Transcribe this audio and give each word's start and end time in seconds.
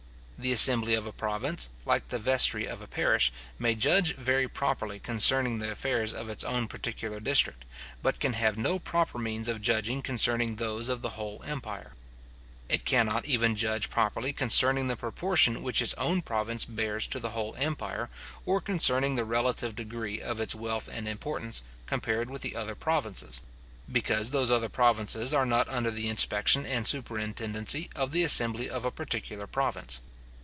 The 0.43 0.51
assembly 0.51 0.95
of 0.95 1.05
a 1.05 1.11
province, 1.11 1.69
like 1.85 2.07
the 2.07 2.17
vestry 2.17 2.65
of 2.65 2.81
a 2.81 2.87
parish, 2.87 3.31
may 3.59 3.75
judge 3.75 4.15
very 4.15 4.47
properly 4.47 4.97
concerning 4.99 5.59
the 5.59 5.69
affairs 5.69 6.13
of 6.15 6.29
its 6.29 6.43
own 6.43 6.67
particular 6.67 7.19
district, 7.19 7.63
but 8.01 8.19
can 8.19 8.33
have 8.33 8.57
no 8.57 8.79
proper 8.79 9.19
means 9.19 9.47
of 9.47 9.61
judging 9.61 10.01
concerning 10.01 10.55
those 10.55 10.89
of 10.89 11.03
the 11.03 11.11
whole 11.11 11.43
empire. 11.45 11.93
It 12.69 12.85
cannot 12.85 13.27
even 13.27 13.55
judge 13.55 13.91
properly 13.91 14.33
concerning 14.33 14.87
the 14.87 14.95
proportion 14.95 15.61
which 15.61 15.79
its 15.79 15.93
own 15.93 16.23
province 16.23 16.65
bears 16.65 17.05
to 17.09 17.19
the 17.19 17.29
whole 17.29 17.53
empire, 17.53 18.09
or 18.43 18.59
concerning 18.61 19.13
the 19.13 19.25
relative 19.25 19.75
degree 19.75 20.19
of 20.21 20.39
its 20.39 20.55
wealth 20.55 20.89
and 20.91 21.07
importance, 21.07 21.61
compared 21.85 22.31
with 22.31 22.41
the 22.41 22.55
other 22.55 22.73
provinces; 22.73 23.41
because 23.91 24.31
those 24.31 24.49
other 24.49 24.69
provinces 24.69 25.35
are 25.35 25.45
not 25.45 25.69
under 25.69 25.91
the 25.91 26.09
inspection 26.09 26.65
and 26.65 26.87
superintendency 26.87 27.91
of 27.95 28.11
the 28.11 28.23
assembly 28.23 28.67
of 28.67 28.85
a 28.85 28.89
particular 28.89 29.45
province. 29.45 29.99